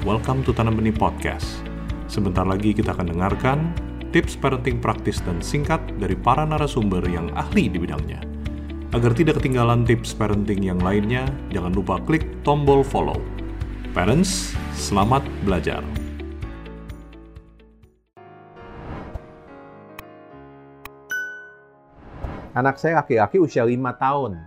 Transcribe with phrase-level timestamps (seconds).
[0.00, 1.60] welcome to Tanam Benih Podcast.
[2.08, 3.58] Sebentar lagi kita akan dengarkan
[4.16, 8.24] tips parenting praktis dan singkat dari para narasumber yang ahli di bidangnya.
[8.96, 13.20] Agar tidak ketinggalan tips parenting yang lainnya, jangan lupa klik tombol follow.
[13.92, 15.84] Parents, selamat belajar.
[22.56, 24.40] Anak saya laki-laki usia 5 tahun.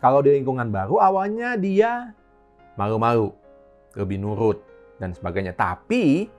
[0.00, 2.16] Kalau di lingkungan baru, awalnya dia
[2.80, 3.36] malu-malu,
[3.94, 4.73] lebih nurut,
[5.04, 5.52] dan sebagainya.
[5.52, 6.32] Tapi,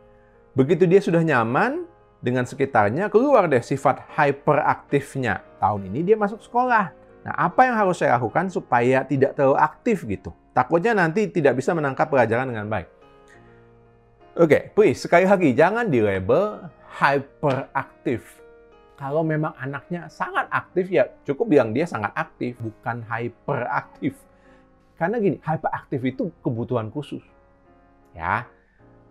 [0.57, 1.85] begitu dia sudah nyaman
[2.19, 5.45] dengan sekitarnya, keluar deh sifat hyperaktifnya.
[5.61, 6.89] Tahun ini dia masuk sekolah.
[7.25, 10.33] Nah, apa yang harus saya lakukan supaya tidak terlalu aktif gitu?
[10.53, 12.89] Takutnya nanti tidak bisa menangkap pelajaran dengan baik.
[14.35, 16.67] Oke, okay, please, sekali lagi, jangan di label
[16.99, 18.45] hyperaktif
[18.95, 24.15] kalau memang anaknya sangat aktif ya cukup bilang dia sangat aktif, bukan hyperaktif.
[24.95, 27.19] Karena gini, hyperaktif itu kebutuhan khusus.
[28.15, 28.47] Ya.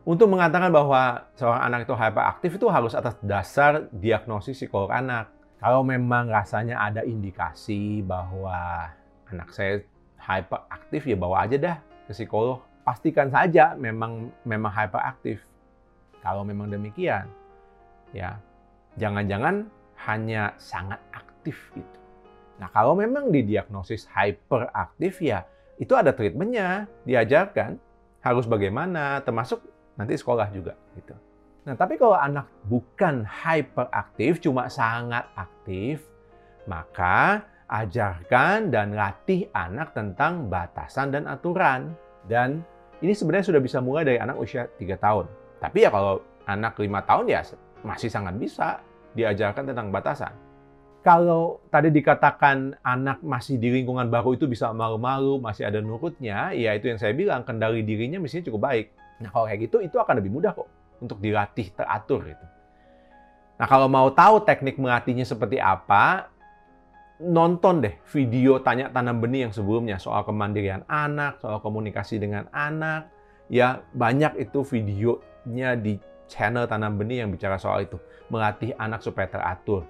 [0.04, 5.32] Untuk mengatakan bahwa seorang anak itu hyperaktif itu harus atas dasar diagnosis psikolog anak.
[5.56, 8.92] Kalau memang rasanya ada indikasi bahwa
[9.32, 9.80] anak saya
[10.20, 12.60] hyperaktif ya bawa aja dah ke psikolog.
[12.84, 15.40] Pastikan saja memang memang hyperaktif.
[16.20, 17.24] Kalau memang demikian,
[18.12, 18.36] ya
[19.00, 19.72] jangan-jangan
[20.04, 21.98] hanya sangat aktif gitu.
[22.60, 25.48] Nah kalau memang didiagnosis hyperaktif ya
[25.80, 27.80] itu ada treatmentnya, diajarkan
[28.20, 31.14] harus bagaimana, termasuk nanti sekolah juga gitu.
[31.64, 36.04] Nah tapi kalau anak bukan hyperaktif, cuma sangat aktif,
[36.68, 41.96] maka ajarkan dan latih anak tentang batasan dan aturan.
[42.28, 42.60] Dan
[43.00, 45.26] ini sebenarnya sudah bisa mulai dari anak usia 3 tahun.
[45.60, 47.40] Tapi ya kalau anak 5 tahun ya
[47.84, 48.80] masih sangat bisa
[49.16, 50.32] diajarkan tentang batasan.
[51.04, 56.72] Kalau tadi dikatakan anak masih di lingkungan baru itu bisa malu-malu, masih ada nurutnya, ya
[56.72, 58.86] itu yang saya bilang, kendali dirinya mestinya cukup baik.
[59.22, 60.66] Nah kalau kayak gitu, itu akan lebih mudah kok
[60.98, 62.46] untuk dilatih teratur itu.
[63.60, 66.32] Nah kalau mau tahu teknik melatihnya seperti apa,
[67.22, 73.10] nonton deh video tanya tanam benih yang sebelumnya soal kemandirian anak, soal komunikasi dengan anak.
[73.46, 78.00] Ya banyak itu videonya di channel tanam benih yang bicara soal itu
[78.32, 79.84] melatih anak supaya teratur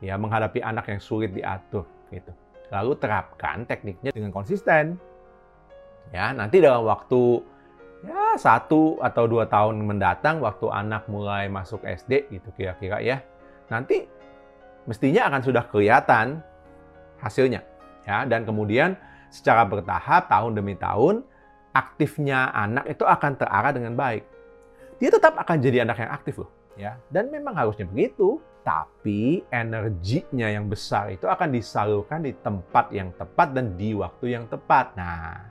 [0.00, 2.32] ya menghadapi anak yang sulit diatur gitu
[2.72, 4.96] lalu terapkan tekniknya dengan konsisten
[6.10, 7.44] ya nanti dalam waktu
[8.00, 13.20] ya satu atau dua tahun mendatang waktu anak mulai masuk SD gitu kira-kira ya
[13.68, 14.08] nanti
[14.88, 16.40] mestinya akan sudah kelihatan
[17.20, 17.60] hasilnya
[18.08, 18.96] ya dan kemudian
[19.28, 21.22] secara bertahap tahun demi tahun
[21.76, 24.24] aktifnya anak itu akan terarah dengan baik
[25.00, 26.52] dia tetap akan jadi anak yang aktif loh.
[26.76, 28.38] Ya, dan memang harusnya begitu.
[28.60, 34.44] Tapi energinya yang besar itu akan disalurkan di tempat yang tepat dan di waktu yang
[34.52, 34.92] tepat.
[35.00, 35.48] Nah,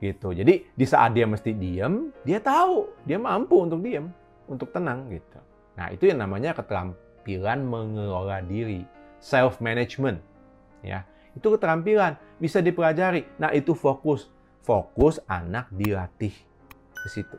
[0.00, 0.32] gitu.
[0.32, 4.08] Jadi di saat dia mesti diem, dia tahu dia mampu untuk diem,
[4.48, 5.38] untuk tenang gitu.
[5.76, 8.82] Nah, itu yang namanya keterampilan mengelola diri,
[9.20, 10.18] self management.
[10.80, 11.04] Ya,
[11.36, 13.28] itu keterampilan bisa dipelajari.
[13.36, 14.32] Nah, itu fokus.
[14.60, 16.32] Fokus anak dilatih
[16.92, 17.36] ke situ.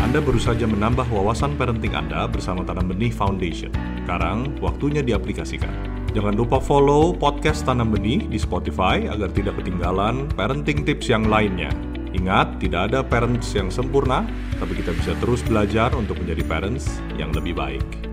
[0.00, 3.70] Anda baru saja menambah wawasan parenting Anda bersama Tanam Benih Foundation.
[4.02, 5.99] Sekarang, waktunya diaplikasikan.
[6.10, 11.70] Jangan lupa follow podcast Tanam Benih di Spotify agar tidak ketinggalan parenting tips yang lainnya.
[12.10, 14.26] Ingat, tidak ada parents yang sempurna,
[14.58, 18.09] tapi kita bisa terus belajar untuk menjadi parents yang lebih baik.